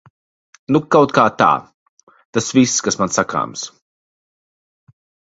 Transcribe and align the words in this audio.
Nu 0.75 0.79
kautkā 0.93 1.25
tā. 1.41 1.49
Tas 2.37 2.47
viss, 2.59 2.77
kas 2.87 2.97
man 3.01 3.13
sakāms. 3.17 3.67